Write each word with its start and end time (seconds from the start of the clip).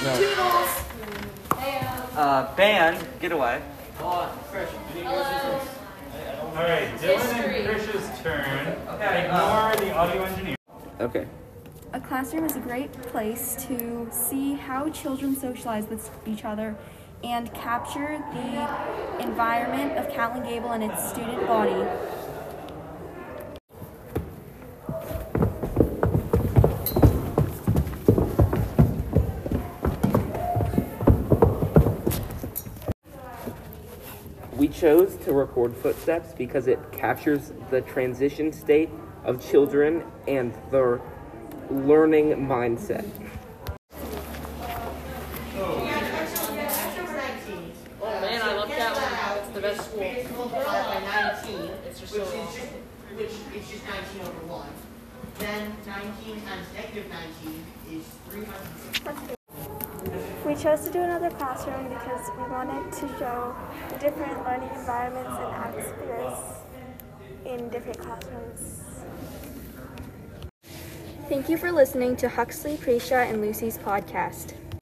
Toodles. 0.00 0.84
Uh, 2.16 2.54
band, 2.56 3.06
get 3.20 3.32
away. 3.32 3.60
All 4.00 4.30
right, 6.54 6.88
Dylan 6.98 7.34
and 7.34 7.68
Krish's 7.68 8.20
turn. 8.22 8.68
Ignore 8.98 9.76
the 9.76 9.94
audio 9.94 10.22
engineer. 10.22 10.56
Okay. 11.00 11.26
A 11.92 12.00
classroom 12.00 12.46
is 12.46 12.56
a 12.56 12.60
great 12.60 12.90
place 12.92 13.56
to 13.68 14.08
see 14.10 14.54
how 14.54 14.88
children 14.88 15.36
socialize 15.36 15.86
with 15.86 16.10
each 16.26 16.46
other 16.46 16.76
and 17.22 17.52
capture 17.52 18.24
the 18.32 19.22
environment 19.22 19.98
of 19.98 20.08
Catlin 20.08 20.44
Gable 20.44 20.70
and 20.72 20.82
its 20.82 21.10
student 21.10 21.46
body. 21.46 21.84
We 34.60 34.68
chose 34.68 35.16
to 35.24 35.32
record 35.32 35.74
footsteps 35.74 36.34
because 36.34 36.66
it 36.66 36.78
captures 36.92 37.50
the 37.70 37.80
transition 37.80 38.52
state 38.52 38.90
of 39.24 39.42
children 39.42 40.04
and 40.28 40.52
their 40.70 41.00
learning 41.70 42.46
mindset. 42.46 43.08
Oh 45.56 45.78
man, 48.20 48.42
I 48.42 48.54
love 48.54 48.68
that 48.68 48.92
one. 48.94 49.38
It's 49.38 49.54
the 49.54 49.60
best 49.62 49.80
school. 49.80 50.02
It's 50.02 50.30
by 50.30 51.40
19, 51.46 51.70
just 51.88 52.02
which 52.02 52.10
so 52.10 52.22
is 52.22 52.34
long. 52.34 52.46
just, 52.54 52.68
which 53.16 53.62
is 53.62 53.70
just 53.70 53.84
19 53.86 54.20
over 54.20 54.46
1. 54.46 54.68
Then 55.38 55.72
19 55.86 56.42
times 56.42 56.66
negative 56.74 57.06
19 57.08 57.64
is 57.92 58.04
360. 58.28 59.39
We 60.50 60.56
chose 60.56 60.80
to 60.80 60.90
do 60.90 61.00
another 61.00 61.30
classroom 61.30 61.88
because 61.90 62.28
we 62.36 62.42
wanted 62.50 62.90
to 62.90 63.08
show 63.20 63.54
the 63.88 63.96
different 63.98 64.36
learning 64.44 64.68
environments 64.74 65.36
and 65.38 65.52
atmospheres 65.52 66.38
in 67.44 67.68
different 67.68 68.00
classrooms. 68.00 68.80
Thank 71.28 71.48
you 71.48 71.56
for 71.56 71.70
listening 71.70 72.16
to 72.16 72.28
Huxley, 72.28 72.76
Prisha, 72.78 73.30
and 73.30 73.40
Lucy's 73.40 73.78
podcast. 73.78 74.54